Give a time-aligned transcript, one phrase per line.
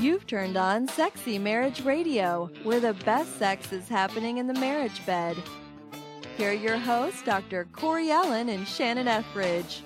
[0.00, 5.04] You've turned on Sexy Marriage Radio, where the best sex is happening in the marriage
[5.04, 5.36] bed.
[6.36, 7.66] Here are your hosts, Dr.
[7.72, 9.82] Corey Allen and Shannon Ethridge.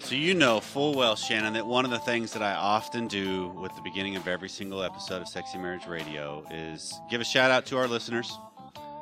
[0.00, 3.48] So you know full well, Shannon, that one of the things that I often do
[3.60, 7.50] with the beginning of every single episode of Sexy Marriage Radio is give a shout
[7.50, 8.38] out to our listeners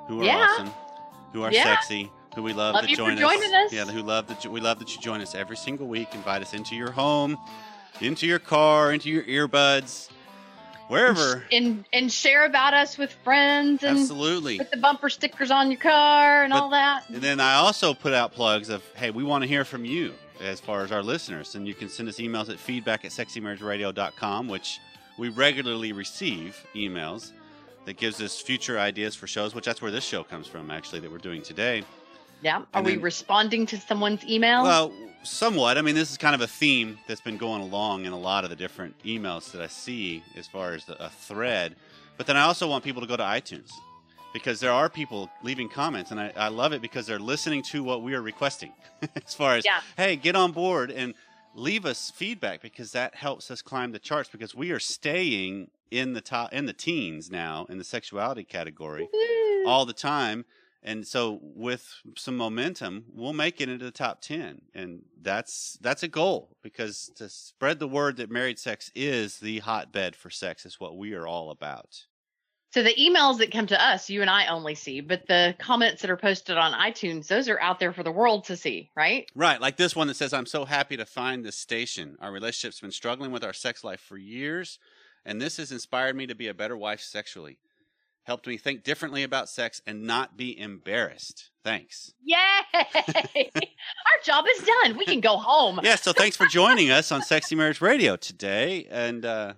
[0.07, 0.37] who are Yeah.
[0.49, 0.73] awesome,
[1.33, 1.65] who are Yeah.
[1.65, 3.73] sexy, who we love, Love for join joining us.
[3.73, 6.09] Yeah, who love that we love that you join us every single week.
[6.15, 7.37] Invite us into your home,
[8.01, 10.09] into your car, into your earbuds,
[10.89, 11.45] wherever.
[11.53, 14.59] and and share about us with friends and Absolutely.
[14.59, 17.09] put the bumper stickers on your car and But- all that.
[17.09, 20.15] And then I also put out plugs of, hey, we want to hear from you
[20.41, 21.55] as far as our listeners.
[21.55, 24.81] And you can send us emails at feedback at sexymarriageradio.com, which
[25.19, 27.33] we regularly receive emails
[27.85, 31.01] that gives us future ideas for shows, which that's where this show comes from, actually,
[31.01, 31.85] that we're doing today.
[32.43, 32.59] Yeah.
[32.59, 34.63] Are and we then- responding to someone's email?
[34.63, 35.79] Well, somewhat.
[35.79, 38.45] I mean, this is kind of a theme that's been going along in a lot
[38.45, 41.77] of the different emails that I see as far as the, a thread.
[42.17, 43.71] But then I also want people to go to iTunes
[44.33, 47.85] because there are people leaving comments, and I, I love it because they're listening to
[47.85, 48.73] what we are requesting
[49.27, 49.81] as far as, Yeah.
[49.97, 51.15] hey, get on board and
[51.55, 56.15] leave us feedback because that helps us climb the charts because we are staying in
[56.15, 59.07] the top in the teens now in the sexuality category
[59.67, 60.45] all the time.
[60.85, 64.63] And so with some momentum, we'll make it into the top 10.
[64.75, 69.61] And that's that's a goal because to spread the word that married sex is the
[69.61, 72.07] hotbed for sex is what we are all about.
[72.73, 76.03] so the emails that come to us, you and I only see, but the comments
[76.03, 79.31] that are posted on iTunes, those are out there for the world to see, right?
[79.37, 82.17] Right, like this one that says I'm so happy to find this station.
[82.21, 84.81] Our relationship's been struggling with our sex life for years,
[85.25, 87.59] and this has inspired me to be a better wife sexually.
[88.25, 91.51] Helped me think differently about sex and not be embarrassed.
[91.65, 92.15] Thanks.
[92.23, 92.37] Yay!
[92.75, 94.97] Our job is done.
[94.97, 95.81] We can go home.
[95.83, 99.55] yeah, so thanks for joining us on Sexy Marriage Radio today, and uh,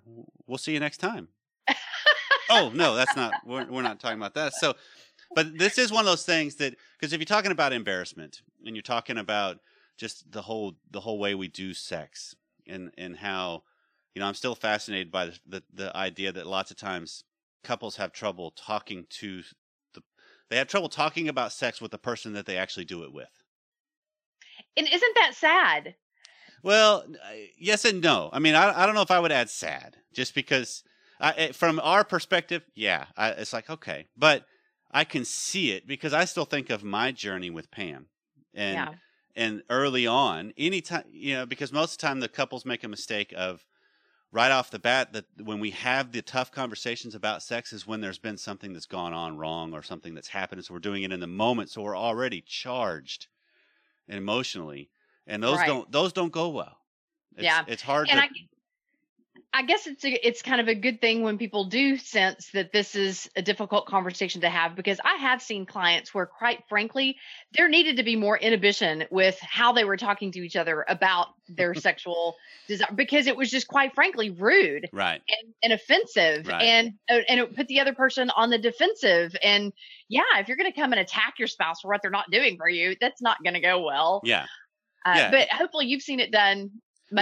[0.46, 1.28] we'll see you next time.
[2.50, 3.34] oh no, that's not.
[3.44, 4.54] We're, we're not talking about that.
[4.54, 4.74] So,
[5.34, 8.74] but this is one of those things that because if you're talking about embarrassment and
[8.74, 9.58] you're talking about
[9.98, 12.34] just the whole the whole way we do sex
[12.66, 13.62] and and how
[14.14, 17.24] you know I'm still fascinated by the the, the idea that lots of times
[17.64, 19.42] couples have trouble talking to
[19.94, 20.02] the
[20.50, 23.42] they have trouble talking about sex with the person that they actually do it with.
[24.76, 25.94] And isn't that sad?
[26.62, 27.04] Well,
[27.58, 28.30] yes and no.
[28.32, 30.82] I mean, I, I don't know if I would add sad, just because
[31.20, 34.46] I, eh, from our perspective, yeah, I, it's like okay, but
[34.90, 38.06] I can see it because I still think of my journey with Pam,
[38.54, 38.94] and yeah.
[39.36, 42.88] and early on, anytime you know, because most of the time the couples make a
[42.88, 43.66] mistake of
[44.34, 48.00] right off the bat that when we have the tough conversations about sex is when
[48.00, 51.12] there's been something that's gone on wrong or something that's happened, so we're doing it
[51.12, 53.28] in the moment, so we're already charged
[54.08, 54.90] emotionally,
[55.28, 55.68] and those Right.
[55.68, 56.76] don't those don't go well.
[57.36, 57.64] It's, Yeah.
[57.68, 58.28] it's hard and to I,
[59.56, 62.72] I guess it's a, it's kind of a good thing when people do sense that
[62.72, 67.16] this is a difficult conversation to have because I have seen clients where, quite frankly,
[67.52, 71.28] there needed to be more inhibition with how they were talking to each other about
[71.48, 72.34] their sexual
[72.66, 75.22] desire because it was just quite frankly rude right.
[75.28, 76.62] and, and offensive Right.
[76.62, 79.72] and uh, and it put the other person on the defensive and
[80.08, 82.56] yeah if you're going to come and attack your spouse for what they're not doing
[82.56, 84.46] for you that's not going to go well Yeah.
[85.06, 85.30] uh, yeah.
[85.30, 86.70] but hopefully you've seen it done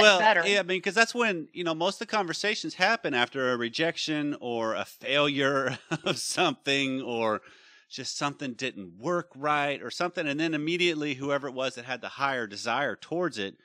[0.01, 3.15] well, better yeah, I mean, because that's when you know most of the conversations happen
[3.15, 7.43] after a rejection or a failure of something, or
[7.91, 12.01] just something didn't work right or something, and then immediately whoever it was that had
[12.01, 13.57] the higher desire towards it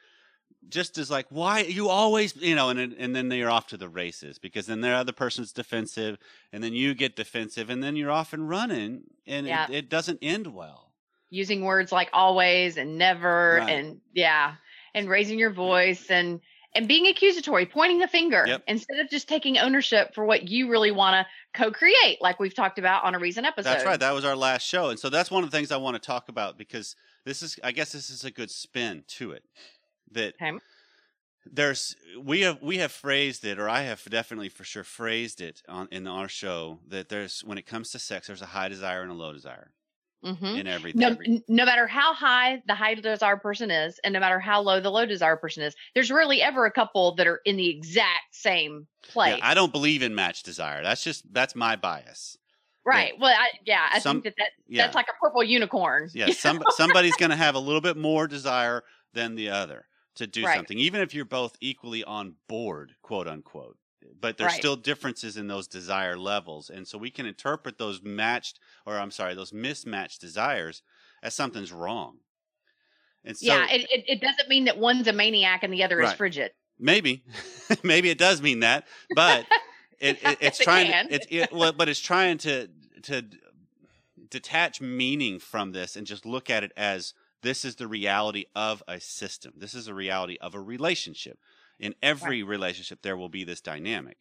[0.69, 3.89] just is like, why you always, you know, and and then they're off to the
[3.89, 6.17] races because then the other person's defensive,
[6.51, 9.67] and then you get defensive, and then you're off and running, and Yeah.
[9.69, 10.93] it, it doesn't end well.
[11.29, 13.67] using words like always and never Right.
[13.67, 14.55] and yeah
[14.97, 16.41] and raising your voice and
[16.75, 18.63] and being accusatory pointing the finger Yep.
[18.67, 21.25] instead of just taking ownership for what you really want to
[21.59, 23.99] co-create like we've talked about on a recent episode That's right.
[23.99, 24.89] That was our last show.
[24.89, 26.95] And so that's one of the things I want to talk about because
[27.25, 29.43] this is I guess this is a good spin to it.
[30.11, 30.57] That Okay.
[31.45, 35.61] there's we have we have phrased it or I have definitely for sure phrased it
[35.67, 39.01] on in our show that there's when it comes to sex there's a high desire
[39.01, 39.71] and a low desire
[40.23, 40.99] hmm in everything.
[40.99, 41.15] no,
[41.47, 44.89] no matter how high the high desire person is and no matter how low the
[44.89, 48.87] low desire person is there's rarely ever a couple that are in the exact same
[49.03, 50.81] place Yeah, I don't believe in match desire.
[50.83, 52.37] That's just that's my bias.
[52.85, 54.83] right well I, yeah i Some- think that, that yeah.
[54.85, 58.27] that's like a purple unicorn Yeah, some somebody's going to have a little bit more
[58.27, 59.85] desire than the other
[60.15, 60.55] to do Right.
[60.55, 63.77] something, even if you're both equally on board, quote unquote.
[64.19, 64.57] But there's Right.
[64.57, 69.11] still differences in those desire levels, and so we can interpret those matched, or I'm
[69.11, 70.83] sorry, those mismatched desires
[71.23, 72.19] as something's wrong.
[73.23, 76.01] And so yeah, it, it, it doesn't mean that one's a maniac and the other
[76.01, 76.51] is frigid.
[76.79, 77.23] maybe,
[77.83, 79.45] maybe it does mean that, but
[79.99, 80.91] it, it, it's trying.
[80.91, 82.69] To, it's it, well, but it's trying to
[83.03, 83.25] to
[84.29, 88.81] detach meaning from this and just look at it as this is the reality of
[88.87, 89.53] a system.
[89.55, 91.39] This is a reality of a relationship.
[91.79, 94.17] In every relationship, there will be this dynamic.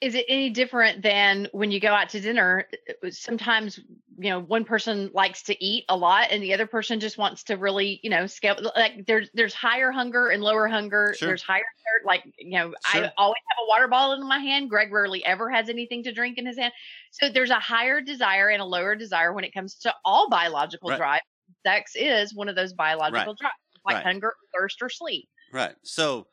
[0.00, 2.68] Is it any different than when you go out to dinner?
[3.04, 3.78] uh, Sometimes,
[4.16, 7.42] you know, one person likes to eat a lot and the other person just wants
[7.44, 11.14] to really, you know, scale like there's there's higher hunger and lower hunger.
[11.18, 11.30] Sure.
[11.30, 11.64] There's higher.
[12.04, 13.06] Like, you know, Sure.
[13.06, 14.70] I always have a water bottle in my hand.
[14.70, 16.72] Greg rarely ever has anything to drink in his hand.
[17.10, 20.90] So there's a higher desire and a lower desire when it comes to all biological
[20.90, 20.98] Right.
[20.98, 21.20] drive.
[21.66, 23.54] Sex is one of those biological drives,
[23.84, 24.04] like Right.
[24.04, 25.28] hunger, thirst, or sleep.
[25.50, 25.74] Right.
[25.82, 26.28] So,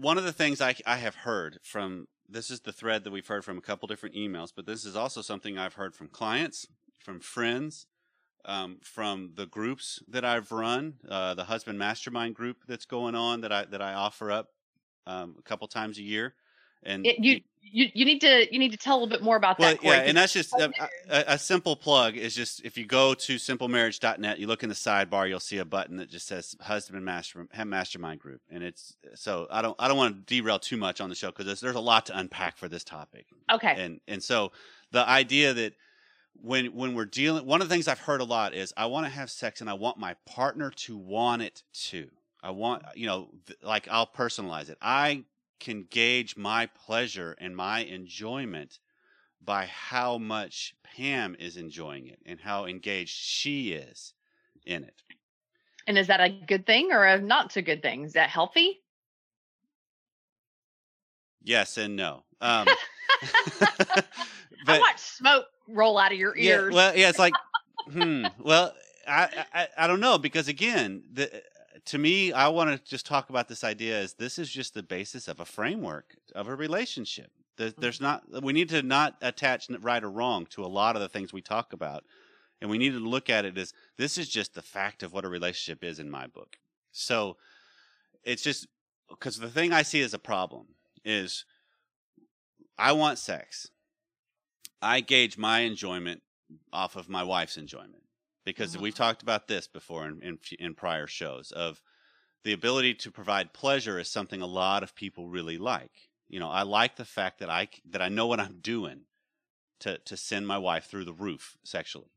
[0.00, 3.26] one of the things I, I have heard from this is the thread that we've
[3.26, 6.66] heard from a couple different emails, but this is also something I've heard from clients,
[6.98, 7.86] from friends,
[8.44, 13.40] um, from the groups that I've run, uh, the husband mastermind group that's going on
[13.40, 14.50] that I that I offer up
[15.06, 16.34] um, a couple times a year,
[16.82, 17.40] and It, you,
[17.70, 19.80] you you need to you need to tell a little bit more about well, that.
[19.80, 20.72] Corey, yeah, and that's just a,
[21.08, 22.16] a, a simple plug.
[22.16, 25.64] Is just if you go to simplemarriage.net, you look in the sidebar, you'll see a
[25.64, 29.96] button that just says Husband Master Mastermind Group, and it's so I don't I don't
[29.96, 32.56] want to derail too much on the show because there's, there's a lot to unpack
[32.56, 33.74] for this topic, Okay.
[33.76, 34.52] and and so
[34.92, 35.74] the idea that
[36.40, 39.06] when when we're dealing, one of the things I've heard a lot is I want
[39.06, 42.08] to have sex and I want my partner to want it too.
[42.42, 44.78] I want you know th- like I'll personalize it.
[44.80, 45.24] I
[45.60, 48.78] can gauge my pleasure and my enjoyment
[49.40, 54.14] by how much Pam is enjoying it and how engaged she is
[54.64, 55.02] in it.
[55.86, 58.04] And is that a good thing or a not so good thing?
[58.04, 58.82] Is that healthy?
[61.42, 62.24] Yes and no.
[62.40, 62.66] Um,
[63.22, 64.02] I
[64.64, 66.74] but watch smoke roll out of your yeah, ears.
[66.74, 67.34] well, yeah, it's like,
[67.90, 68.26] hmm.
[68.38, 68.74] Well,
[69.06, 71.42] I, I I don't know because again, the,
[71.88, 74.82] to me, I want to just talk about this idea as this is just the
[74.82, 77.30] basis of a framework of a relationship.
[77.56, 77.80] There, Mm-hmm.
[77.80, 81.08] there's not we need to not attach right or wrong to a lot of the
[81.08, 82.04] things we talk about,
[82.60, 85.24] and we need to look at it as this is just the fact of what
[85.24, 86.56] a relationship is in my book.
[86.92, 87.36] So
[88.22, 88.68] it's just
[89.08, 90.66] because the thing I see as a problem
[91.04, 91.44] is
[92.78, 93.70] I want sex.
[94.80, 96.22] I gauge my enjoyment
[96.72, 98.04] off of my wife's enjoyment
[98.52, 98.80] because Mhm.
[98.82, 101.82] we've talked about this before in, in in prior shows of
[102.44, 106.10] the ability to provide pleasure is something a lot of people really like.
[106.28, 109.06] You know, I like the fact that I that I know what I'm doing
[109.80, 112.10] to to send my wife through the roof sexually.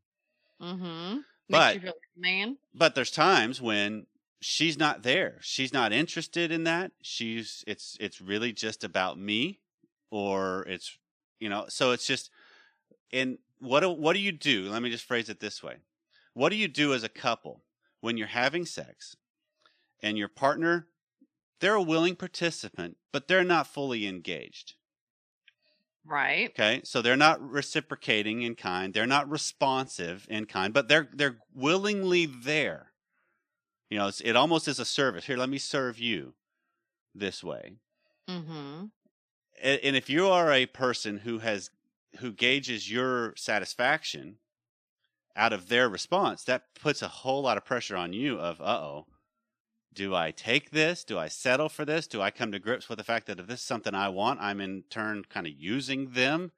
[0.62, 1.20] mm-hmm.
[1.50, 2.58] But- you feel like a man.
[2.74, 4.08] But there's times when
[4.42, 5.40] she's not there.
[5.42, 6.92] She's not interested in that.
[7.02, 9.60] She's it's it's really just about me
[10.12, 10.98] or it's
[11.40, 12.30] you know, so it's just
[13.12, 14.70] and what do, what do you do?
[14.70, 15.78] Let me just phrase it this way.
[16.34, 17.64] What do you do as a couple
[18.00, 19.16] when you're having sex
[20.02, 20.88] and your partner
[21.62, 24.74] they're a willing participant, but they're not fully engaged.
[26.04, 26.50] Right.
[26.50, 28.94] Okay, so they're not reciprocating in kind.
[28.94, 32.92] They're not responsive in kind, but they're they're willingly there.
[33.92, 35.26] You know, it's, it almost is a service.
[35.26, 36.34] Here, let me serve you
[37.14, 37.74] this way.
[38.28, 38.86] Mm-hmm.
[39.62, 41.70] And, and if you are a person who has
[42.18, 44.38] who gauges your satisfaction
[45.36, 48.40] out of their response, that puts a whole lot of pressure on you.
[48.40, 49.06] Of uh oh,
[49.94, 51.04] do I take this?
[51.04, 52.08] Do I settle for this?
[52.08, 54.40] Do I come to grips with the fact that if this is something I want,
[54.42, 56.52] I'm in turn kind of using them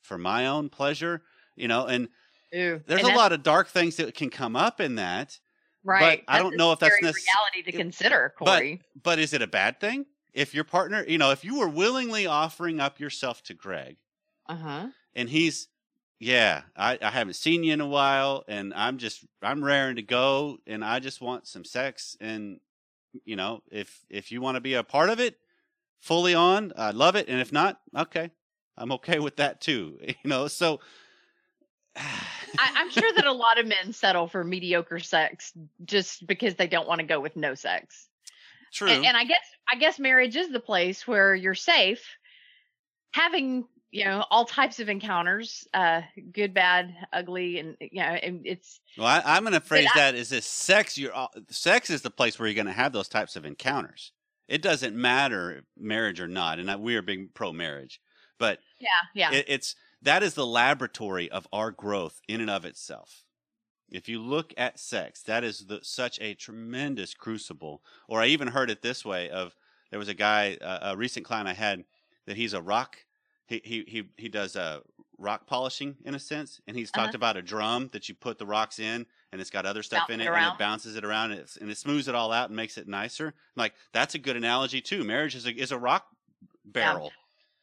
[0.00, 1.22] for my own pleasure?
[1.56, 2.08] You know, and
[2.54, 2.80] Ooh.
[2.86, 5.38] there's and a lot of dark things that can come up in that.
[5.84, 6.24] right.
[6.26, 8.62] but I don't know if that's scary necess- reality to consider, but-
[9.02, 10.06] But is it a bad thing?
[10.32, 13.96] If your partner, you know, if you were willingly offering up yourself to Greg
[14.48, 14.86] uh huh.
[15.14, 15.68] and he's,
[16.18, 20.02] yeah, I, I haven't seen you in a while and I'm just, I'm raring to
[20.02, 22.16] go and I just want some sex.
[22.20, 22.60] And,
[23.24, 25.38] you know, if, if you want to be a part of it
[26.00, 27.28] fully on, I love it.
[27.28, 28.30] And if not, okay,
[28.76, 29.98] I'm okay with that too.
[30.06, 30.80] You know, so.
[31.96, 35.52] I, I'm sure that a lot of men settle for mediocre sex
[35.84, 38.08] just because they don't want to go with no sex.
[38.72, 38.88] True.
[38.88, 42.04] And, and I guess I guess marriage is the place where you're safe,
[43.12, 46.02] having you know all types of encounters, uh,
[46.32, 49.98] good, bad, ugly, and you know, and it's Well, I, I'm going to phrase I-
[49.98, 50.98] that as this: sex.
[50.98, 54.12] You're all- sex is the place where you're going to have those types of encounters.
[54.46, 58.00] It doesn't matter marriage or not, and I, we are being pro marriage,
[58.38, 62.64] but yeah, yeah, it, it's that is the laboratory of our growth in and of
[62.64, 63.24] itself.
[63.90, 67.82] If you look at sex, that is the, such a tremendous crucible.
[68.06, 69.56] Or I even heard it this way: of
[69.90, 71.84] there was a guy, uh, a recent client I had,
[72.26, 72.98] that he's a rock.
[73.48, 74.80] He he he he does uh,
[75.18, 77.06] rock polishing in a sense, and he's Uh-huh.
[77.06, 80.00] talked about a drum that you put the rocks in, and it's got other stuff
[80.06, 82.14] Bounce in it it, and it bounces it around, and, it's, and it smooths it
[82.14, 83.34] all out and makes it nicer.
[83.56, 85.02] Like that's a good analogy too.
[85.02, 86.06] Marriage is a is a rock
[86.64, 87.10] barrel.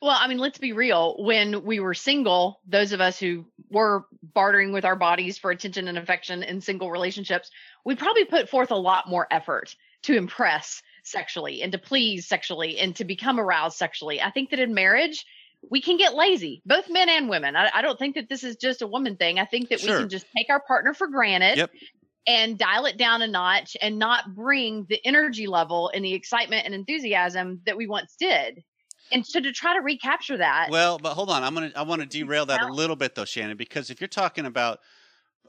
[0.01, 1.15] Well, I mean, let's be real.
[1.17, 5.87] When we were single, those of us who were bartering with our bodies for attention
[5.87, 7.49] and affection in single relationships,
[7.85, 12.77] we probably put forth a lot more effort to impress sexually and to please sexually
[12.77, 14.21] and to become aroused sexually.
[14.21, 15.25] I think that in marriage,
[15.69, 17.55] we can get lazy, both men and women.
[17.55, 19.39] I, I don't think that this is just a woman thing.
[19.39, 21.57] I think that we can just take our partner for granted.
[21.57, 21.71] Yep.
[22.27, 26.65] And dial it down a notch and not bring the energy level and the excitement
[26.65, 28.63] and enthusiasm that we once did.
[29.11, 32.01] And so to try to recapture that, Well, but hold on, I'm gonna I want
[32.01, 34.79] to derail that a little bit though, Shannon, because if you're talking about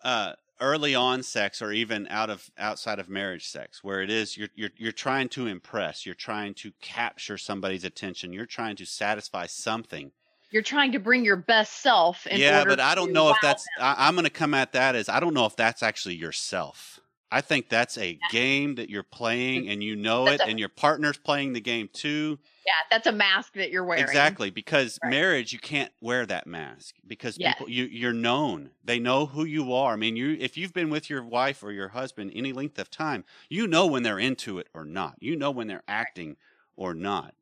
[0.05, 4.37] uh, early on sex or even out of outside of marriage sex, where it is
[4.37, 8.87] you're you're you're trying to impress, you're trying to capture somebody's attention, you're trying to
[8.87, 10.13] satisfy something.
[10.51, 12.27] you're trying to bring your best self.
[12.27, 13.67] In yeah, but I don't know if that's.
[13.81, 17.01] I, I'm going to come at that as I don't know if that's actually yourself.
[17.31, 20.69] I think that's a game that you're playing and you know it, a- and your
[20.69, 22.39] partner's playing the game too.
[22.65, 24.05] Yeah, that's a mask that you're wearing.
[24.05, 25.11] Exactly, because Right.
[25.11, 27.55] marriage you can't wear that mask because Yes.
[27.55, 28.71] people you you're known.
[28.85, 29.93] They know who you are.
[29.95, 32.91] I mean, you if you've been with your wife or your husband any length of
[32.91, 35.17] time, you know when they're into it or not.
[35.21, 36.37] You know when they're acting
[36.77, 37.35] or not.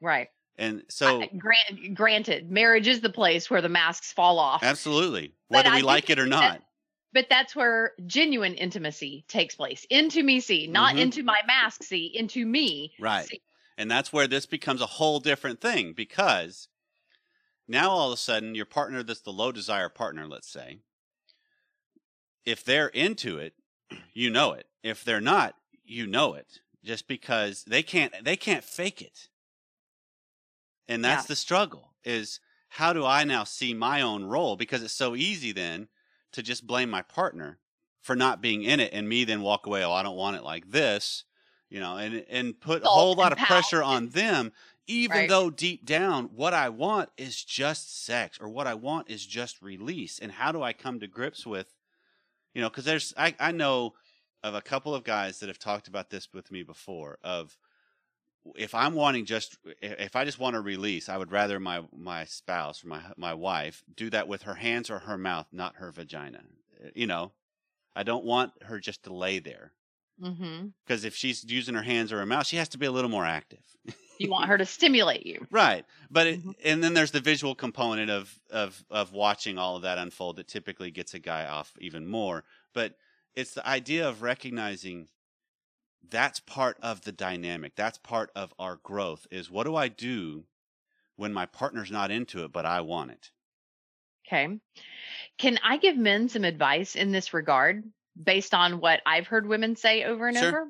[0.00, 0.28] Right.
[0.56, 4.62] And so grant, granted, marriage is the place where the masks fall off.
[4.62, 6.62] absolutely, whether we like it or not.
[7.12, 9.86] But that's where genuine intimacy takes place.
[9.90, 10.98] Into me see, not Mhm.
[10.98, 12.94] into my mask see, into me.
[12.98, 13.30] Right.
[13.30, 13.42] see.
[13.76, 16.68] And that's where this becomes a whole different thing because
[17.68, 20.80] now all of a sudden your partner that's the low desire partner, let's say,
[22.44, 23.54] if they're into it,
[24.14, 24.68] you know it.
[24.82, 26.60] If they're not, you know it.
[26.84, 29.28] Just because they can't they can't fake it.
[30.88, 31.26] And that's Yeah.
[31.26, 35.52] the struggle is how do I now see my own role because it's so easy
[35.52, 35.88] then
[36.32, 37.58] to just blame my partner
[38.00, 40.42] for not being in it and me then walk away oh I don't want it
[40.42, 41.24] like this
[41.68, 44.52] you know and and put a whole lot of pressure on them
[44.86, 45.28] even Right.
[45.28, 49.62] though deep down what I want is just sex or what I want is just
[49.62, 51.74] release and how do I come to grips with
[52.54, 53.94] you know cuz there's I I know
[54.42, 57.58] of a couple of guys that have talked about this with me before of
[58.56, 62.24] if I'm wanting just if I just want to release, I would rather my my
[62.24, 65.92] spouse or my my wife do that with her hands or her mouth, not her
[65.92, 66.42] vagina.
[66.94, 67.32] You know,
[67.96, 69.72] I don't want her just to lay there
[70.84, 73.10] because if she's using her hands or her mouth, she has to be a little
[73.10, 73.64] more active.
[74.18, 75.46] You want her to stimulate you.
[75.50, 75.84] Right.
[76.10, 76.54] But it, Mhm.
[76.64, 80.46] and then there's the visual component of of of watching all of that unfold that
[80.48, 82.44] typically gets a guy off even more.
[82.74, 82.96] But
[83.34, 85.08] it's the idea of recognizing
[86.08, 87.74] that's part of the dynamic.
[87.76, 90.44] That's part of our growth is what do I do
[91.16, 93.30] when my partner's not into it but I want it?
[94.26, 94.58] Okay.
[95.38, 97.84] Can I give men some advice in this regard
[98.22, 100.48] based on what I've heard women say over and Sure.
[100.48, 100.68] over?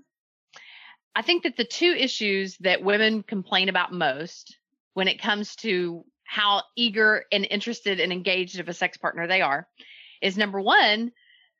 [1.14, 4.56] I think that the two issues that women complain about most
[4.94, 9.40] when it comes to how eager and interested and engaged of a sex partner they
[9.42, 9.66] are
[10.22, 11.12] is number one,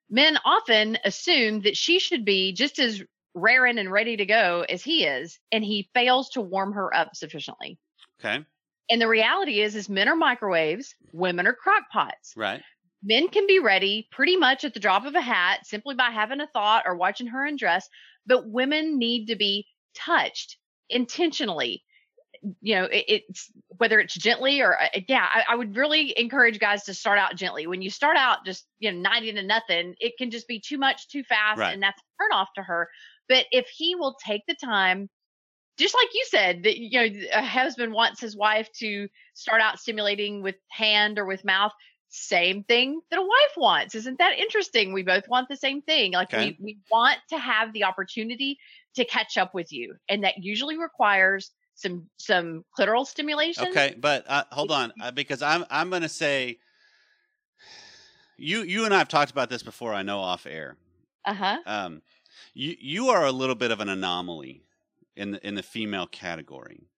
[0.09, 3.03] men often assume that she should be just as
[3.35, 7.15] raring and ready to go as he is, and he fails to warm her up
[7.15, 7.79] sufficiently.
[8.21, 8.45] Okay?
[8.91, 12.63] And the reality is, is men are microwaves, women are crock pots Right.
[13.03, 16.41] men can be ready pretty much at the drop of a hat simply by having
[16.41, 17.89] a thought or watching her undress
[18.27, 20.57] but women need to be touched
[20.91, 21.83] intentionally
[22.61, 26.59] you know it, it's whether it's gently or uh, yeah I, I would really encourage
[26.59, 29.95] guys to start out gently when you start out just you know 90 to nothing
[29.99, 31.73] it can just be too much too fast Right.
[31.75, 32.89] and that's a turn off to her
[33.31, 35.09] but if he will take the time
[35.79, 39.79] just like you said that you know a husband wants his wife to start out
[39.79, 41.73] stimulating with hand or with mouth
[42.11, 43.95] same thing that a wife wants.
[43.95, 44.93] Isn't that interesting?
[44.93, 46.13] We both want the same thing.
[46.13, 46.57] Like Okay.
[46.59, 48.59] we, we want to have the opportunity
[48.97, 53.69] to catch up with you and that usually requires some some clitoral stimulation.
[53.69, 56.59] Okay, but uh, hold on uh, because I'm I'm going to say
[58.37, 60.77] you you and I have talked about this before I know off air.
[61.25, 61.59] uh-huh.
[61.65, 62.03] Um,
[62.55, 64.63] you you are a little bit of an anomaly
[65.17, 66.89] in the in the female category.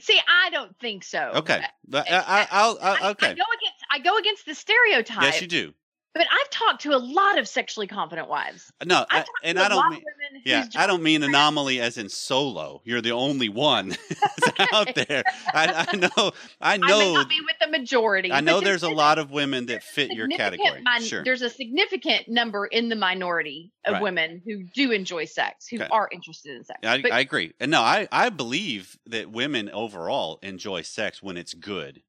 [0.00, 3.16] see i don't think so Okay, but uh, uh, I- I, I, I'll, I, I'll,
[3.20, 5.74] I go against i go against the stereotype Yes, you do.
[6.14, 9.90] But i've talked to a lot of sexually confident wives No, I, and I don't
[9.90, 10.02] mean
[10.44, 12.82] yeah, I don't mean anomaly as in solo.
[12.84, 13.96] You're the only one
[14.72, 15.22] out there.
[15.54, 18.30] I, I know, I I may know, not be with the majority.
[18.32, 18.60] I know.
[18.60, 20.82] There's a lot of women that fit your category.
[20.82, 21.24] min- Sure.
[21.24, 24.02] There's a significant number in the minority of Right.
[24.02, 25.88] women who do enjoy sex, who Okay.
[25.90, 26.80] are interested in sex.
[26.84, 27.52] I, but I agree.
[27.60, 32.02] And no, I, I believe that women overall enjoy sex when it's good.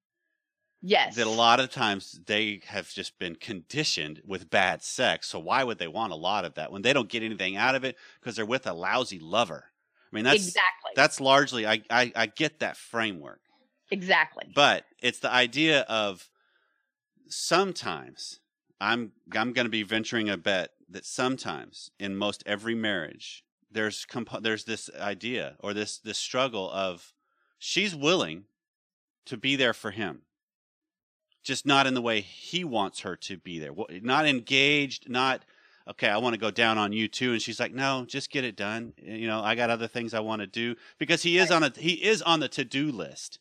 [0.87, 1.15] Yes.
[1.15, 5.27] that a lot of times they have just been conditioned with bad sex.
[5.27, 7.73] So why would they want a lot of that when they don't get anything out
[7.73, 9.65] of it because they're with a lousy lover?
[10.11, 10.91] I mean, that's exactly.
[10.95, 13.41] that's largely I, I I get that framework,
[13.89, 14.45] exactly.
[14.53, 16.29] but it's the idea of
[17.27, 18.39] sometimes
[18.79, 24.05] I'm I'm going to be venturing a bet that sometimes in most every marriage there's
[24.05, 27.13] comp- there's this idea or this this struggle of
[27.57, 28.43] she's willing
[29.25, 30.21] to be there for him
[31.45, 33.71] just not in the way he wants her to be there
[34.01, 35.43] not engaged not
[35.87, 38.43] okay i want to go down on you too and she's like no just get
[38.43, 41.37] it done eh, you know i got other things i want to do because he
[41.37, 43.39] is on a he is on the to-do list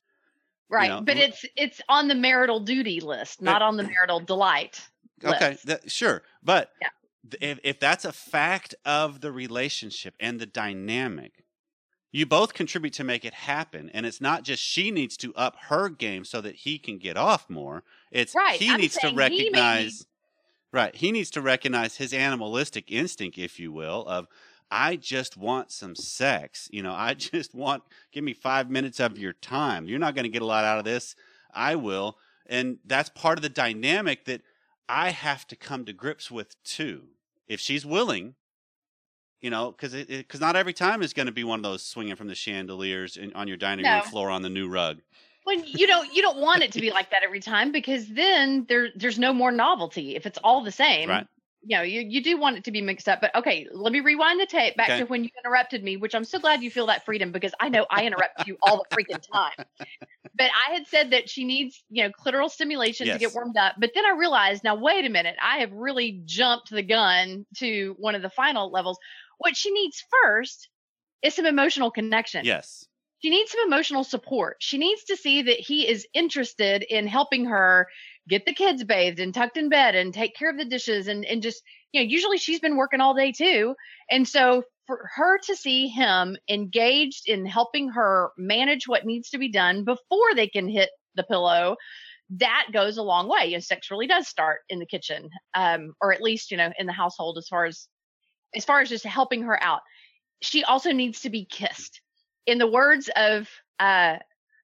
[0.74, 0.88] right.
[0.88, 4.80] know, but it's it's on the marital duty list, not on the marital delight.
[5.24, 5.66] Okay, list.
[5.66, 6.88] that, sure, but Yeah.
[7.40, 11.43] if if that's a fact of the relationship and the dynamic,
[12.14, 15.56] you both contribute to make it happen, and it's not just she needs to up
[15.68, 17.82] her game so that he can get off more.
[18.12, 19.16] It's Right, he I'm needs to saying he
[19.50, 20.06] may recognize.
[20.70, 24.28] Right, he needs to recognize his animalistic instinct, if you will, of
[24.70, 26.68] I just want some sex.
[26.70, 29.88] You know, I just want give me five minutes of your time.
[29.88, 31.16] You're not going to get a lot out of this.
[31.52, 32.16] I will,
[32.46, 34.42] and that's part of the dynamic that
[34.88, 37.08] I have to come to grips with too.
[37.48, 38.36] If she's willing,
[39.44, 42.16] you know, because because not every time is going to be one of those swinging
[42.16, 45.02] from the chandeliers in, on your dining room floor on the new rug.
[45.44, 48.64] When you don't you don't want it to be like that every time because then
[48.70, 51.10] there there's no more novelty if it's all the same.
[51.10, 51.26] Right.
[51.66, 53.20] You know, you, you do want it to be mixed up.
[53.20, 54.98] But okay, let me rewind the tape back Okay.
[55.00, 57.68] to when you interrupted me, which I'm so glad you feel that freedom because I
[57.68, 59.66] know I interrupt you all the freaking time.
[60.36, 63.76] But I had said that she needs, you know, clitoral stimulation to get warmed up.
[63.78, 67.94] But then I realized, now wait a minute, I have really jumped the gun to
[67.98, 68.98] one of the final levels.
[69.38, 70.68] What she needs first
[71.22, 72.84] is some emotional connection Yes.
[73.22, 74.56] she needs some emotional support.
[74.60, 77.88] She needs to see that he is interested in helping her
[78.28, 81.24] get the kids bathed and tucked in bed and take care of the dishes and,
[81.24, 81.62] and just,
[81.92, 83.74] you know, usually she's been working all day too.
[84.10, 89.38] And so for her to see him engaged in helping her manage what needs to
[89.38, 91.76] be done before they can hit the pillow,
[92.30, 93.46] that goes a long way.
[93.46, 96.72] You know, sex really does start in the kitchen, um, or at least, you know,
[96.78, 97.88] in the household as far as
[98.54, 99.80] as far as just helping her out.
[100.40, 102.00] She also needs to be kissed
[102.46, 103.48] in the words of
[103.80, 104.16] uh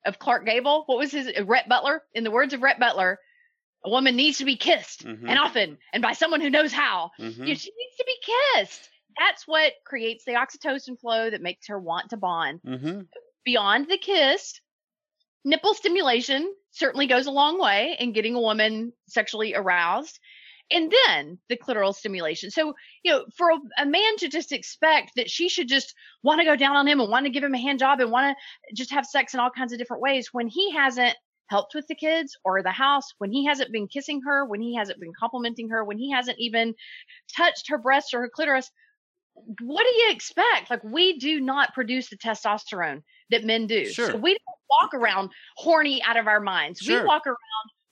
[0.06, 2.02] of Clark Gable, what was his uh, Rhett Butler?
[2.14, 3.18] In the words of Rhett Butler,
[3.84, 5.28] a woman needs to be kissed Mhm.
[5.28, 7.10] and often and by someone who knows how.
[7.18, 7.36] Mhm.
[7.38, 8.16] You know, she needs to be
[8.56, 8.88] kissed.
[9.18, 12.60] That's what creates the oxytocin flow that makes her want to bond.
[12.66, 13.00] Mm-hmm.
[13.44, 14.60] Beyond the kiss,
[15.44, 20.18] nipple stimulation certainly goes a long way in getting a woman sexually aroused.
[20.70, 22.50] And then the clitoral stimulation.
[22.50, 26.40] So, you know, for a, a man to just expect that she should just want
[26.40, 28.36] to go down on him and want to give him a hand job and want
[28.68, 31.16] to just have sex in all kinds of different ways when he hasn't
[31.48, 34.76] helped with the kids or the house, when he hasn't been kissing her, when he
[34.76, 36.74] hasn't been complimenting her, when he hasn't even
[37.36, 38.70] touched her breasts or her clitoris,
[39.60, 40.70] what do you expect?
[40.70, 43.86] Like, we do not produce the testosterone that men do.
[43.86, 44.12] Sure.
[44.12, 46.80] So we don't walk around horny out of our minds.
[46.80, 47.00] Sure.
[47.00, 47.36] We walk around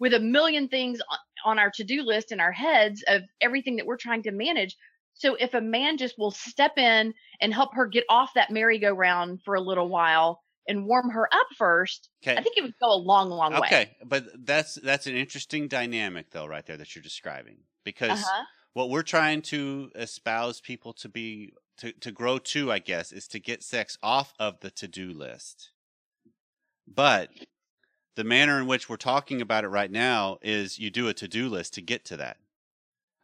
[0.00, 1.00] with a million things
[1.44, 4.76] on, our to-do list in our heads of everything that we're trying to manage.
[5.14, 9.42] So if a man just will step in and help her get off that merry-go-round
[9.44, 12.36] for a little while and warm her up first, Okay.
[12.36, 13.58] I think it would go a long, long way.
[13.66, 18.44] Okay, but that's that's an interesting dynamic though, right there that you're describing because Uh-huh.
[18.74, 23.26] what we're trying to espouse people to be to, to grow to, I guess, is
[23.28, 25.70] to get sex off of the to do list.
[26.86, 27.30] But
[28.18, 31.28] the manner in which we're talking about it right now is you do a to
[31.28, 32.36] do list to get to that.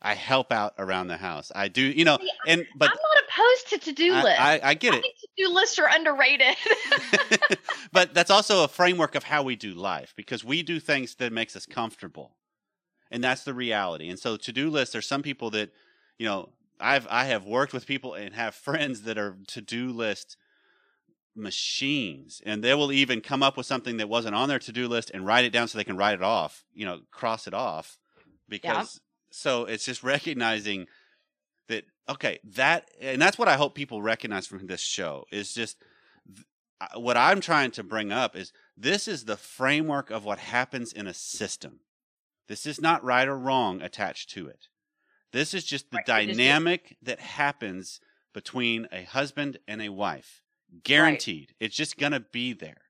[0.01, 1.51] I help out around the house.
[1.53, 4.39] I do, you know, See, and but I'm not opposed to to-do lists.
[4.39, 5.01] I, I, I get I it.
[5.01, 6.55] think to-do lists are underrated.
[7.93, 11.33] but that's also a framework of how we do life because we do things that
[11.33, 12.37] makes us comfortable
[13.11, 15.71] and that's the reality and so to-do lists are some people that
[16.19, 16.49] you know
[16.81, 20.37] i've i have worked with people and have friends that are to-do list
[21.37, 22.41] machines.
[22.45, 25.27] And they will even come up with something that wasn't on their to-do list and
[25.27, 27.99] write it down so they can write it off you know cross it off
[28.49, 30.87] because so it's just recognizing
[31.69, 35.77] that okay that and that's what i hope people recognize from this show is just
[36.27, 36.47] th-
[36.97, 41.07] what i'm trying to bring up is this is the framework of what happens in
[41.07, 41.81] a system.
[42.49, 44.69] This is not right or wrong attached to it.
[45.33, 48.01] This is just the Right, it is the- dynamic that happens
[48.33, 50.43] between a husband and a wife
[50.83, 52.83] guaranteed it's just gonna be there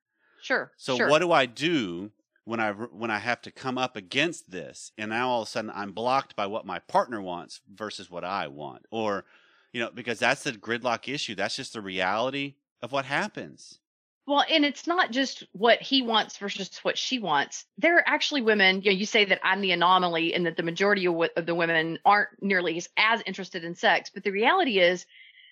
[0.43, 0.73] sure.
[0.77, 1.09] so sure.
[1.09, 2.11] what do I do
[2.45, 5.51] when I when I have to come up against this, and now all of a
[5.51, 9.25] sudden I'm blocked by what my partner wants versus what I want, or
[9.73, 11.35] you know, because that's the gridlock issue.
[11.35, 13.81] That's just the reality of what happens.
[14.27, 17.67] Well, and it's not just what he wants versus what she wants.
[17.77, 20.63] There are actually women, you know, you say that I'm the anomaly and that the
[20.63, 24.79] majority of, of the women aren't nearly as, as interested in sex, but the reality
[24.79, 25.05] is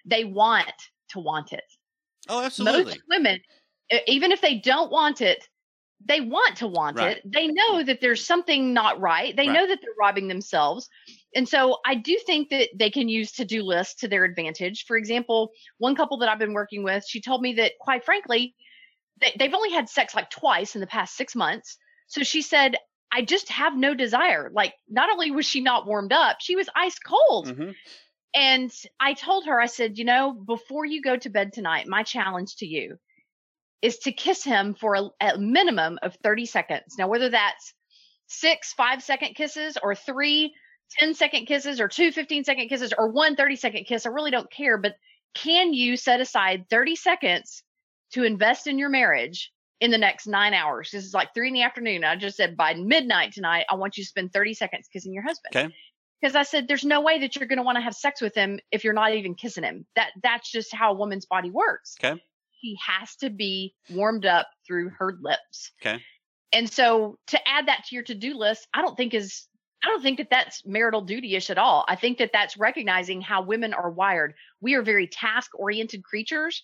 [0.06, 0.72] they want
[1.10, 1.64] to want it.
[2.28, 2.85] Oh, absolutely.
[2.85, 3.40] Most women,
[4.06, 5.48] even if they don't want it,
[6.04, 7.18] they want to want right.
[7.18, 7.22] it.
[7.24, 9.37] They know that there's something not right.
[9.37, 9.54] They right.
[9.54, 10.88] know that they're robbing themselves.
[11.35, 14.85] And so I do think that they can use to do lists to their advantage.
[14.87, 18.54] For example, one couple that I've been working with, she told me that quite frankly,
[19.20, 21.78] they, they've only had sex like twice in the past six months.
[22.08, 22.76] So she said,
[23.12, 24.50] I just have no desire.
[24.52, 27.48] Like, not only was she not warmed up, she was ice cold.
[27.48, 27.70] Mm-hmm.
[28.34, 32.02] And I told her, I said, you know, before you go to bed tonight, my
[32.02, 32.98] challenge to you
[33.82, 36.94] is to kiss him for a, a minimum of 30 seconds.
[36.98, 37.74] Now, whether that's
[38.26, 40.54] six five second kisses or three
[40.98, 44.30] 10 second kisses or two 15 second kisses or one 30 second kiss, I really
[44.30, 44.78] don't care.
[44.78, 44.94] But
[45.34, 47.62] can you set aside 30 seconds
[48.12, 50.90] to invest in your marriage in the next nine hours?
[50.90, 52.04] This is like three in the afternoon.
[52.04, 55.22] I just said by midnight tonight, I want you to spend 30 seconds kissing your
[55.22, 55.56] husband.
[55.56, 55.74] Okay.
[56.22, 58.35] Because I said there's no way that you're going to want to have sex with
[58.35, 59.85] him if you're not even kissing him.
[59.96, 61.96] That that's just how a woman's body works.
[62.02, 62.22] Okay
[62.62, 65.72] he has to be warmed up through her lips.
[65.85, 66.00] Okay.
[66.52, 69.46] And so to add that to your to-do list, I don't think is
[69.85, 71.85] I don't think that that's marital duty-ish at all.
[71.88, 74.35] I think that that's recognizing how women are wired.
[74.61, 76.62] We are very task-oriented creatures.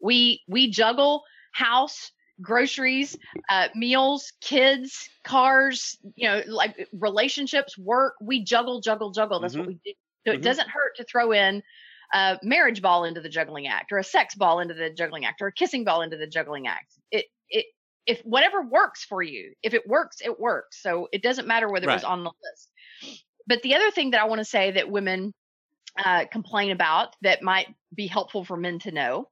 [0.00, 3.16] We we juggle house, groceries,
[3.50, 8.14] uh, meals, kids, cars, you know, like relationships, work.
[8.20, 9.40] We juggle, juggle, juggle.
[9.40, 9.60] That's mm-hmm.
[9.60, 9.92] what we do.
[10.26, 10.40] So mm-hmm.
[10.40, 11.62] it doesn't hurt to throw in
[12.12, 15.42] a marriage ball into the juggling act or a sex ball into the juggling act
[15.42, 16.94] or a kissing ball into the juggling act.
[17.10, 17.66] It it
[18.06, 20.82] if whatever works for you, if it works, it works.
[20.82, 21.94] So it doesn't matter whether right.
[21.94, 23.18] it was on the list.
[23.46, 25.34] But the other thing that I want to say that women
[26.02, 29.28] uh, complain about that might be helpful for men to know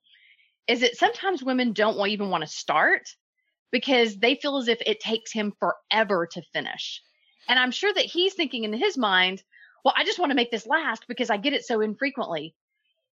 [0.69, 3.09] is that sometimes women don't even want to start
[3.73, 7.03] because they feel as if it takes him forever to finish.
[7.49, 9.43] And I'm sure that he's thinking in his mind,
[9.85, 12.55] well, I just want to make this last because I get it so infrequently.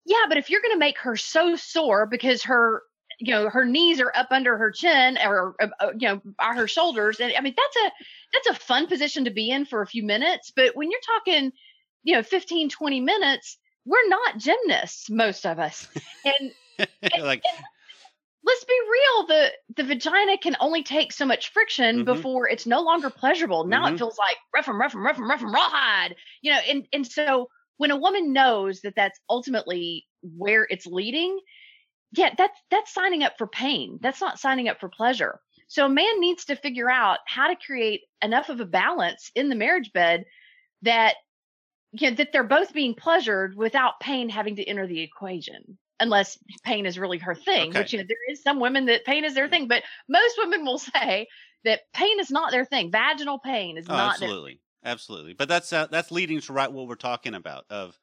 [0.07, 2.83] Yeah, but if you're going to make her so sore because her
[3.21, 6.55] you know her knees are up under her chin or uh, uh, you know by
[6.55, 7.93] her shoulders and i mean that's a
[8.33, 11.53] that's a fun position to be in for a few minutes but when you're talking
[12.03, 15.87] you know 15 20 minutes we're not gymnasts most of us
[16.25, 16.53] and, and
[17.21, 17.65] like and
[18.45, 22.05] let's be real the the vagina can only take so much friction mm-hmm.
[22.05, 23.95] before it's no longer pleasurable now mm-hmm.
[23.95, 26.87] it feels like rough and rough and rough and rough and rawhide you know and
[26.93, 27.49] and so
[27.81, 31.41] when a woman knows that that's ultimately where it's leading,
[32.13, 33.99] yeah, that's that's signing up for pain.
[34.03, 35.41] That's not signing up for pleasure.
[35.67, 39.49] So a man needs to figure out how to create enough of a balance in
[39.49, 40.25] the marriage bed
[40.83, 41.15] that
[41.93, 46.39] you know, that they're both being pleasured without pain having to enter the equation unless
[46.65, 47.79] pain is really her thing okay.
[47.81, 50.65] which you know there is some women that pain is their thing but most women
[50.65, 51.27] will say
[51.65, 55.35] that pain is not their thing vaginal pain is oh, not absolutely absolutely.
[55.35, 57.99] But that's uh, that's leading to right what we're talking about of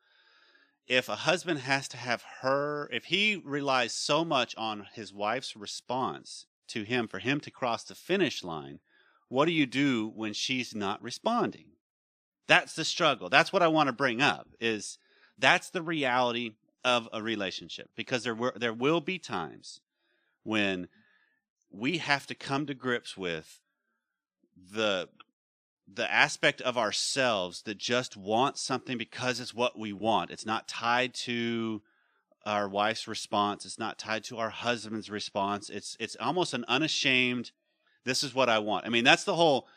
[0.88, 5.56] if a husband has to have her if he relies so much on his wife's
[5.56, 8.80] response to him for him to cross the finish line,
[9.30, 11.72] what do you do when she's not responding?
[12.48, 13.30] That's the struggle.
[13.30, 15.00] That's what I want to bring up is
[15.38, 19.82] that's the reality of a relationship because there were there will be times
[20.44, 20.88] when
[21.70, 23.60] we have to come to grips with
[24.56, 25.10] the
[25.92, 30.32] the aspect of ourselves that just wants something because it's what we want.
[30.32, 31.82] It's not tied to
[32.46, 33.66] our wife's response.
[33.66, 35.70] It's not tied to our husband's response.
[35.70, 37.52] It's it's almost an unashamed.
[38.04, 38.86] This is what I want.
[38.86, 39.68] I mean, that's the whole.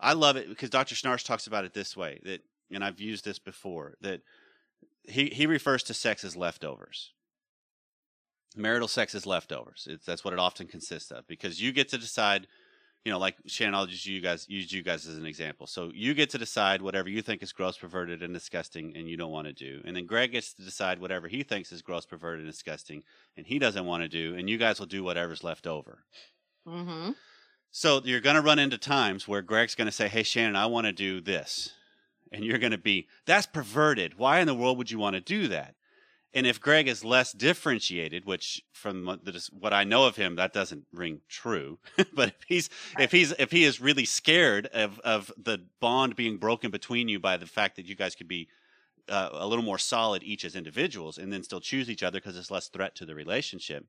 [0.00, 0.94] I love it because Dr.
[0.94, 2.20] Schnarch talks about it this way.
[2.24, 3.94] That and I've used this before.
[4.00, 4.22] That
[5.04, 7.12] he he refers to sex as leftovers.
[8.56, 9.86] Marital sex is leftovers.
[9.88, 12.48] It's, that's what it often consists of because you get to decide
[13.04, 15.66] you know, like Shannon, I'll just you guys use you guys as an example.
[15.66, 19.16] So you get to decide whatever you think is gross, perverted, and disgusting, and you
[19.16, 22.04] don't want to do, and then Greg gets to decide whatever he thinks is gross,
[22.04, 23.02] perverted, and disgusting,
[23.36, 26.04] and he doesn't want to do, and you guys will do whatever's left over.
[26.68, 27.12] Mm-hmm.
[27.70, 30.66] So you're going to run into times where Greg's going to say, "Hey, Shannon, I
[30.66, 31.72] want to do this,"
[32.32, 34.18] and you're going to be, "That's perverted.
[34.18, 35.74] Why in the world would you want to do that?"
[36.32, 39.18] And if Greg is less differentiated, which from
[39.50, 41.78] what I know of him, that doesn't ring true.
[42.12, 46.36] but if he's if he's if he is really scared of of the bond being
[46.36, 48.48] broken between you by the fact that you guys could be
[49.08, 52.36] uh, a little more solid each as individuals and then still choose each other because
[52.36, 53.86] it's less threat to the relationship,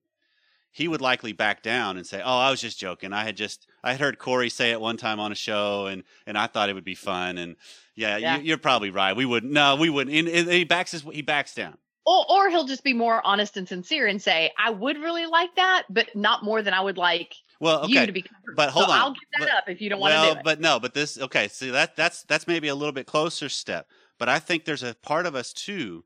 [0.71, 3.13] he would likely back down and say, "Oh, I was just joking.
[3.13, 6.03] I had just I had heard Corey say it one time on a show, and
[6.25, 7.37] and I thought it would be fun.
[7.37, 7.55] And
[7.95, 8.37] yeah, yeah.
[8.37, 9.15] You, are probably right.
[9.15, 9.51] We wouldn't.
[9.51, 10.15] no, we wouldn't.
[10.15, 13.57] And, and he backs his he backs down." Or, or he'll just be more honest
[13.57, 16.97] and sincere and say, I would really like that, but not more than I would
[16.97, 17.93] like well, okay.
[17.93, 18.55] you to be comfortable.
[18.55, 18.97] But hold so on.
[18.97, 20.43] I'll give that But- up if you don't well, want to do it.
[20.43, 21.47] but no, but this okay.
[21.47, 23.87] See that that's that's maybe a little bit closer step.
[24.17, 26.03] But I think there's a part of us too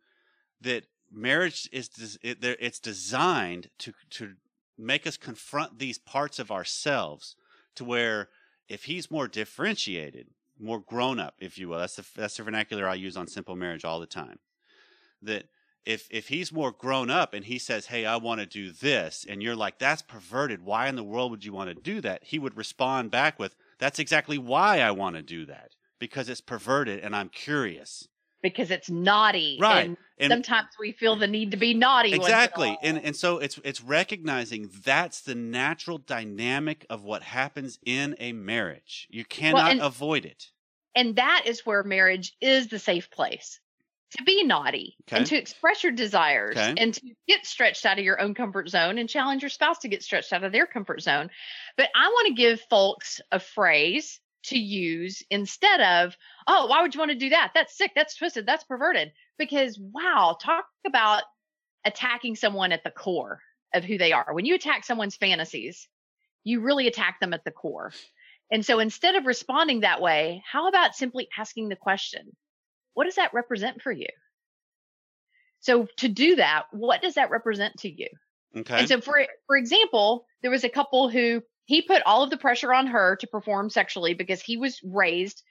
[0.61, 4.33] that marriage is it's designed to to
[4.77, 7.35] make us confront these parts of ourselves
[7.75, 8.29] to where
[8.67, 10.27] if he's more differentiated,
[10.59, 13.55] more grown up, if you will, that's the that's the vernacular I use on simple
[13.55, 14.39] marriage all the time.
[15.21, 15.45] That
[15.85, 19.25] if if he's more grown up and he says, "Hey, I want to do this,"
[19.27, 20.61] and you're like, "That's perverted.
[20.61, 23.55] Why in the world would you want to do that?" He would respond back with,
[23.77, 28.07] "That's exactly why I want to do that because it's perverted and I'm curious."
[28.49, 29.57] Because it's naughty.
[29.59, 29.85] Right.
[29.87, 32.11] And, And sometimes we feel the need to be naughty.
[32.11, 37.03] once in a exactly, and and so it's it's recognizing that's the natural dynamic of
[37.03, 39.07] what happens in a marriage.
[39.09, 40.51] You cannot and- avoid it.
[40.95, 43.59] and that is where marriage is the safe place
[44.17, 46.75] to be naughty and to express your desires Okay.
[46.77, 49.89] and to get stretched out of your own comfort zone and challenge your spouse to
[49.89, 51.29] get stretched out of their comfort zone.
[51.75, 56.15] But I want to give folks a phrase to use instead of,
[56.47, 57.51] oh, why would you want to do that?
[57.53, 57.91] That's sick.
[57.95, 58.45] That's twisted.
[58.45, 59.11] That's perverted.
[59.37, 61.23] Because wow, talk about
[61.85, 63.41] attacking someone at the core
[63.73, 64.33] of who they are.
[64.33, 65.87] When you attack someone's fantasies,
[66.43, 67.91] you really attack them at the core.
[68.51, 72.35] And so instead of responding that way, how about simply asking the question,
[72.93, 74.07] what does that represent for you?
[75.59, 78.07] So to do that, what does that represent to you?
[78.55, 78.79] Okay.
[78.79, 82.37] And so for for example, there was a couple who he put all of the
[82.37, 85.43] pressure on her to perform sexually because he was raised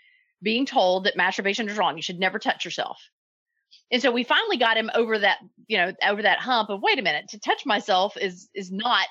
[0.42, 1.96] being told that masturbation is wrong.
[1.96, 2.98] You should never touch yourself.
[3.90, 6.98] And so we finally got him over that, you know, over that hump of wait
[6.98, 9.06] a minute, to touch myself is is not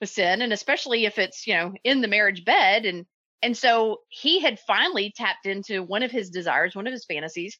[0.00, 3.06] a sin and especially if it's, you know, in the marriage bed and
[3.42, 7.58] and so he had finally tapped into one of his desires, one of his fantasies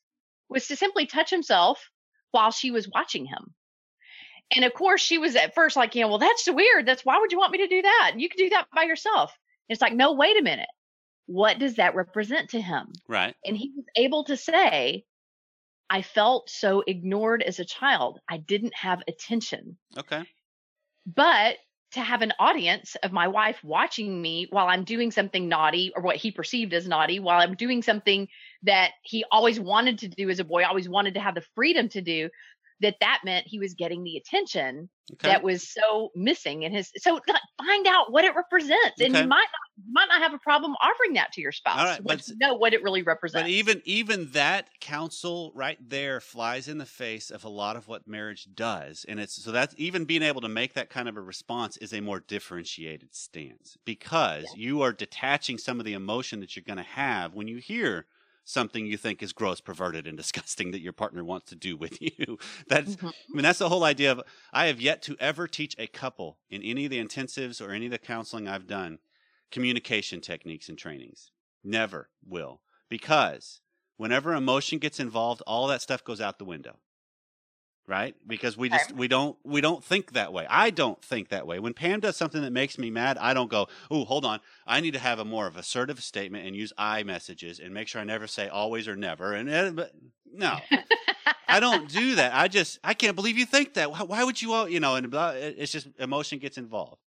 [0.49, 1.91] was to simply touch himself
[2.33, 3.55] while she was watching him.
[4.55, 6.87] And of course, she was at first like, you know, well, that's weird.
[6.87, 8.13] That's why would you want me to do that?
[8.17, 9.37] You can do that by yourself.
[9.69, 10.69] It's like, no, wait a minute.
[11.27, 12.93] What does that represent to him?
[13.07, 13.35] right.
[13.45, 15.05] And he was able to say,
[15.91, 18.21] I felt so ignored as a child.
[18.29, 19.77] I didn't have attention.
[19.99, 20.25] Okay.
[21.07, 21.57] But
[21.93, 26.03] to have an audience of my wife watching me while I'm doing something naughty or
[26.03, 28.29] what he perceived as naughty, while I'm doing something
[28.65, 31.89] that he always wanted to do as a boy, always wanted to have the freedom
[31.91, 32.29] to do,
[32.81, 35.25] that that meant he was getting the attention Okay.
[35.25, 37.21] that was so missing in his so
[37.59, 41.15] find out what it represents and you might not might not have a problem offering
[41.15, 43.33] that to your spouse All right, but know what it really represents.
[43.33, 47.87] But even even that counsel right there flies in the face of a lot of
[47.89, 51.17] what marriage does, and it's so that's even being able to make that kind of
[51.17, 56.41] a response is a more differentiated stance because you are detaching some of the emotion
[56.41, 58.07] that you're going to have when you hear
[58.49, 62.01] something you think is gross, perverted, and disgusting that your partner wants to do with
[62.01, 62.39] you.
[62.69, 63.09] That's Mhm.
[63.09, 66.39] I mean that's the whole idea of I have yet to ever teach a couple
[66.49, 68.99] in any of the intensives or any of the counseling I've done
[69.51, 71.31] communication techniques and trainings.
[71.63, 72.63] Never will.
[72.89, 73.61] Because
[73.97, 76.79] whenever emotion gets involved, all that stuff goes out the window.
[77.89, 78.15] Right?
[78.27, 80.47] Because we just we don't we don't think that way.
[80.51, 81.59] I don't think that way.
[81.59, 84.41] When Pam does something that makes me mad, I don't go, "Oh, hold on.
[84.67, 87.89] I need to have a more of assertive statement and use I messages and make
[87.89, 89.93] sure I never say always or never." And but
[90.31, 90.59] no.
[91.49, 92.35] I don't do that.
[92.35, 93.91] I just I can't believe you think that.
[94.07, 97.01] Why, would you all, you know, and blah, it's just emotion gets involved.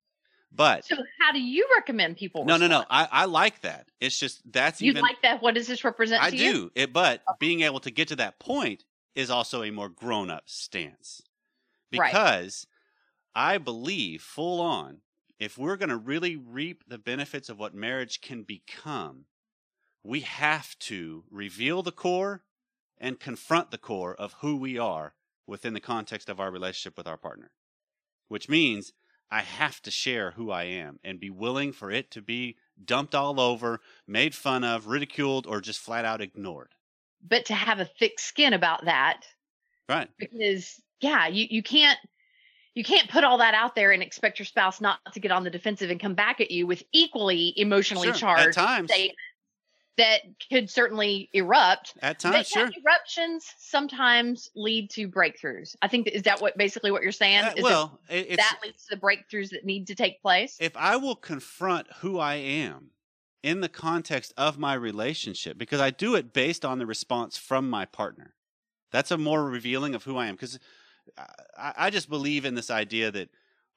[0.53, 2.83] But so how do you recommend people no, no, no.
[2.89, 3.87] I, I like that.
[4.01, 6.71] It's just that's you even like that what does this represent I to you do
[6.75, 8.83] it, but being able to get to that point
[9.15, 11.21] is also a more grown up stance
[11.93, 12.11] Right.
[12.11, 12.65] because
[13.35, 15.01] I believe full on
[15.39, 19.25] if we're going to really reap the benefits of what marriage can become,
[20.03, 22.43] we have to reveal the core
[22.97, 25.15] and confront the core of who we are
[25.47, 27.51] within the context of our relationship with our partner,
[28.27, 28.93] which means
[29.31, 33.15] I have to share who I am and be willing for it to be dumped
[33.15, 36.75] all over, made fun of, ridiculed, or just flat out ignored.
[37.27, 39.21] But to have a thick skin about that
[39.89, 40.09] Right.
[40.17, 41.99] because yeah you, you can't
[42.73, 45.43] you can't put all that out there and expect your spouse not to get on
[45.43, 48.13] the defensive and come back at you with equally emotionally Sure.
[48.15, 48.89] Charged times.
[48.91, 49.17] statements
[49.97, 52.69] that could certainly erupt At times, sure.
[52.81, 57.39] eruptions sometimes lead to breakthroughs i think that, is that what basically what you're saying
[57.43, 60.95] Uh, that well, that leads to the breakthroughs that need to take place if I
[60.95, 62.91] will confront who I am
[63.43, 67.69] in the context of my relationship, because I do it based on the response from
[67.69, 68.33] my partner,
[68.91, 70.35] that's a more revealing of who I am.
[70.35, 70.59] Because
[71.57, 73.29] I, I just believe in this idea that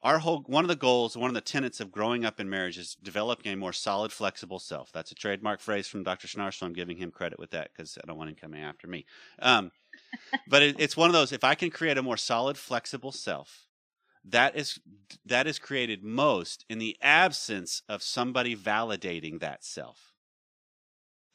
[0.03, 2.77] our whole one of the goals, one of the tenets of growing up in marriage
[2.77, 4.91] is developing a more solid, flexible self.
[4.91, 6.27] That's a trademark phrase from Dr.
[6.27, 8.87] Schnarch, so I'm giving him credit with that because I don't want him coming after
[8.87, 9.05] me.
[9.39, 9.71] Um,
[10.47, 11.31] but it, it's one of those.
[11.31, 13.64] If I can create a more solid, flexible self,
[14.27, 14.79] that is
[15.25, 20.13] that is created most in the absence of somebody validating that self.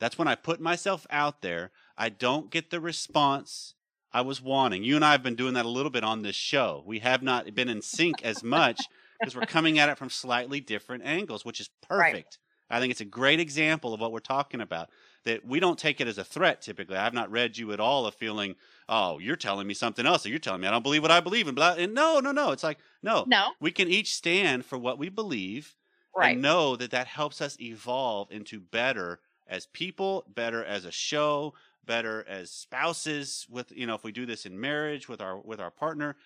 [0.00, 1.70] That's when I put myself out there.
[1.96, 3.74] I don't get the response
[4.12, 4.82] I was wanting.
[4.82, 6.82] You and I have been doing that a little bit on this show.
[6.86, 8.80] We have not been in sync as much
[9.20, 12.38] because we're coming at it from slightly different angles, which is perfect.
[12.70, 12.76] Right.
[12.76, 14.88] I think it's a great example of what we're talking about.
[15.24, 16.96] That we don't take it as a threat typically.
[16.96, 18.54] I've not read you at all of feeling,
[18.88, 21.20] oh, you're telling me something else, or you're telling me I don't believe what I
[21.20, 21.54] believe in.
[21.54, 21.74] Blah.
[21.78, 22.52] And no, no, no.
[22.52, 23.48] It's like no, no.
[23.60, 25.76] We can each stand for what we believe,
[26.16, 26.32] right.
[26.32, 31.54] and know that that helps us evolve into better as people, better as a show,
[31.84, 35.60] better as spouses with you know if we do this in marriage with our with
[35.60, 36.16] our partner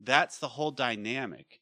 [0.00, 1.60] that's the whole dynamic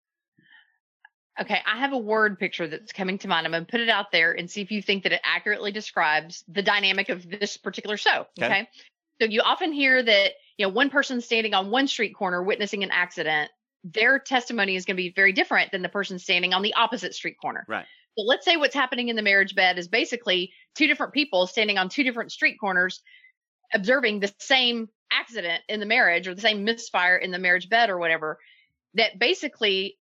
[1.41, 3.47] okay i have a word picture that's coming to mind.
[3.47, 5.73] I'm going to put it out there and see if you think that it accurately
[5.73, 8.69] describes the dynamic of this particular show okay, okay?
[9.21, 12.83] so you often hear that you know one person standing on one street corner witnessing
[12.83, 13.51] an accident
[13.85, 17.15] their testimony is going to be very different than the person standing on the opposite
[17.15, 17.65] street corner.
[17.69, 17.87] Right.
[18.19, 21.79] So let's say what's happening in the marriage bed is basically two different people standing
[21.79, 23.01] on two different street corners
[23.73, 27.89] observing the same accident in the marriage or the same misfire in the marriage bed
[27.89, 28.39] or whatever
[28.95, 29.97] that basically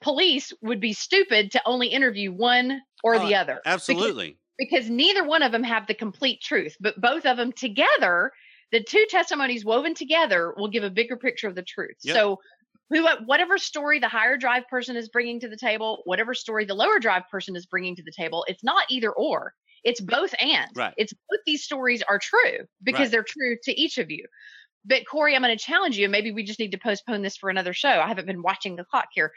[0.00, 4.90] police would be stupid to only interview one or oh, the other absolutely because, because,
[4.90, 8.30] neither one of them have the complete truth but both of them together
[8.72, 12.16] the two testimonies woven together will give a bigger picture of the truth yep.
[12.16, 12.38] so
[12.90, 16.74] who whatever story the higher drive person is bringing to the table whatever story the
[16.74, 19.52] lower drive person is bringing to the table it's not either or
[19.84, 20.70] it's both and.
[20.74, 20.94] Right.
[20.96, 23.10] It's both these stories are true because right.
[23.10, 24.24] they're true to each of you.
[24.84, 26.08] But Corey, I'm going to challenge you.
[26.08, 27.88] Maybe we just need to postpone this for another show.
[27.88, 29.32] I haven't been watching the clock here.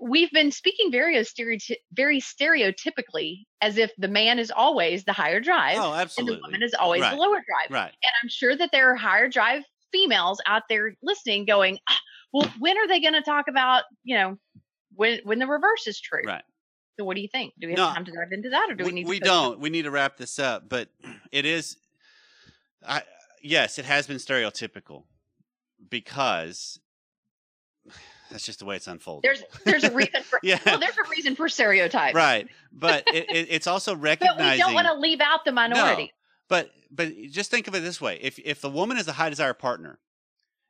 [0.00, 5.40] We've been speaking very stereoty- very stereotypically as if the man is always the higher
[5.40, 6.34] drive, oh, absolutely.
[6.34, 7.12] and the woman is always right.
[7.12, 7.70] the lower drive.
[7.70, 7.92] Right.
[7.92, 11.98] And I'm sure that there are higher drive females out there listening, going, ah,
[12.32, 14.36] "Well, when are they going to talk about you know
[14.94, 16.42] when when the reverse is true?" Right.
[16.98, 17.54] So what do you think?
[17.58, 19.06] Do we have no, time to dive into that, or do we, we need?
[19.06, 19.58] we don't.
[19.60, 20.88] We need to wrap this up, but
[21.32, 21.76] it is.
[22.86, 23.02] I
[23.44, 25.04] yes, it has been stereotypical
[25.88, 26.80] because
[28.30, 29.28] that's just the way it's unfolded.
[29.28, 30.58] There's there's a reason for yeah.
[30.64, 32.48] Well, there's a reason for stereotypes, right?
[32.72, 34.38] But it, it, it's also recognizing.
[34.38, 36.04] but we don't want to leave out the minority.
[36.04, 36.08] No,
[36.48, 39.30] but but just think of it this way: if if the woman is a high
[39.30, 40.00] desire partner,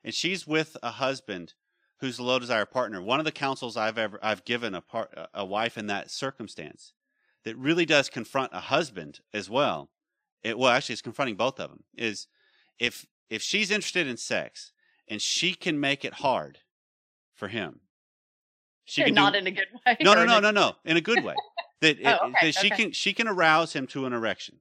[0.02, 1.54] and she's with a husband
[1.98, 3.00] who's the low desire partner.
[3.00, 6.92] One of the counsels I've ever I've given a part a wife in that circumstance
[7.44, 9.90] that really does confront a husband as well.
[10.42, 12.26] It well actually it's confronting both of them is
[12.78, 14.72] if if she's interested in sex
[15.08, 16.58] and she can make it hard
[17.34, 17.80] for him.
[18.84, 19.96] She can not do, in a good way.
[20.02, 21.34] No, no, no, no, no, in a good way.
[21.80, 22.76] That, oh, okay, that she okay.
[22.76, 24.58] can she can arouse him to an erection.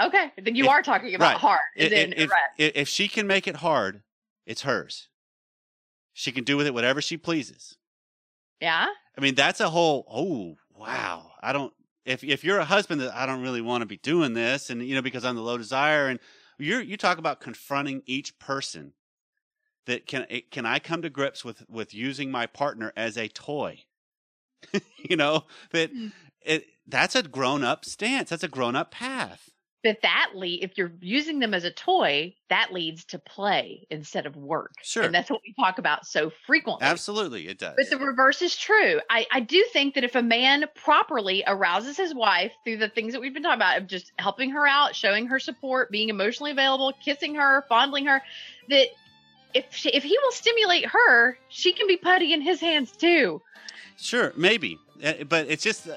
[0.00, 1.36] Okay, then you if, are talking about right.
[1.36, 1.60] hard.
[1.76, 4.02] If, if, if she can make it hard,
[4.46, 5.08] it's hers.
[6.12, 7.76] She can do with it whatever she pleases.
[8.60, 8.86] Yeah.
[9.16, 10.06] I mean, that's a whole.
[10.10, 11.32] Oh, wow.
[11.40, 11.72] I don't.
[12.04, 14.82] If if you're a husband that I don't really want to be doing this, and
[14.82, 16.18] you know because I'm the low desire, and
[16.60, 18.92] you you talk about confronting each person.
[19.86, 23.84] That can can I come to grips with with using my partner as a toy?
[24.98, 26.12] you know that mm.
[26.42, 28.30] it that's a grown up stance.
[28.30, 29.50] That's a grown up path
[29.82, 34.26] but that lead if you're using them as a toy that leads to play instead
[34.26, 34.72] of work.
[34.82, 35.02] Sure.
[35.02, 36.86] And that's what we talk about so frequently.
[36.86, 37.74] Absolutely it does.
[37.76, 39.00] But the reverse is true.
[39.08, 43.12] I i do think that if a man properly arouses his wife through the things
[43.12, 46.50] that we've been talking about of just helping her out showing her support being emotionally
[46.50, 48.22] available kissing her fondling her
[48.68, 48.88] that
[49.54, 53.40] if she, if he will stimulate her she can be putty in his hands too.
[53.96, 54.78] Sure maybe.
[55.02, 55.88] Eh, but it's just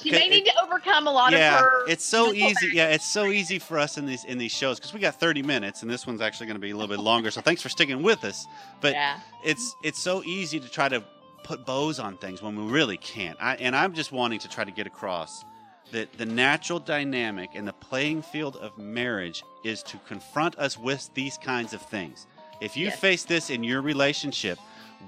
[0.00, 1.88] she may need to overcome a lot yeah, of her.
[1.88, 2.70] It's so easy.
[2.72, 5.42] Yeah, it's so easy for us in these in these shows because we got 30
[5.42, 7.30] minutes, and this one's actually going to be a little bit longer.
[7.30, 8.46] So thanks for sticking with us.
[8.80, 9.20] But yeah.
[9.44, 11.02] it's it's so easy to try to
[11.42, 13.36] put bows on things when we really can't.
[13.40, 15.44] I, and I'm just wanting to try to get across
[15.92, 21.08] that the natural dynamic and the playing field of marriage is to confront us with
[21.14, 22.26] these kinds of things.
[22.60, 22.98] If you yes.
[22.98, 24.58] face this in your relationship,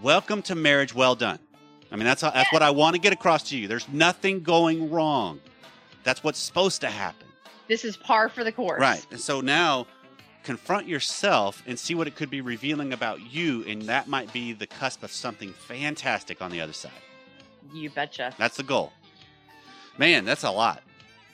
[0.02, 1.38] welcome to marriage well done.
[1.90, 3.68] I mean, that's how, that's what I want to get across to you.
[3.68, 5.40] There's nothing going wrong.
[6.04, 7.26] That's what's supposed to happen.
[7.68, 8.80] This is par for the course.
[8.80, 9.04] Right.
[9.10, 9.86] And so now
[10.44, 14.52] confront yourself and see what it could be revealing about you, and that might be
[14.52, 16.92] the cusp of something fantastic on the other side.
[17.74, 18.32] You betcha.
[18.38, 18.92] That's the goal.
[19.98, 20.82] Man, that's a lot.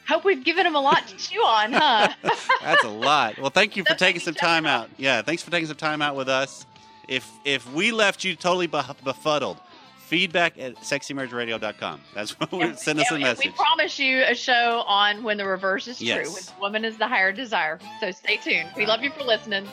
[0.09, 2.09] Hope we've given him a lot to chew on, huh?
[2.63, 3.39] that's a lot.
[3.39, 4.89] Well, thank you for taking some time out.
[4.97, 6.67] Yeah, thanks for taking some time out with us.
[7.09, 9.59] If if we left you totally befuddled,
[10.13, 11.99] feedback at sexymarriageradio.com.
[12.15, 13.47] That's what we send us a message.
[13.47, 16.27] We promise you a show on when the reverse is Yes.
[16.27, 17.79] true, when the woman is the higher desire.
[17.99, 18.69] So stay tuned.
[18.77, 19.67] We love you for listening.